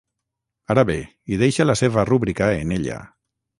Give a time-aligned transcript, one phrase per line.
[0.75, 0.95] Ara bé
[1.27, 3.01] hi deixa la seva rúbrica en ella.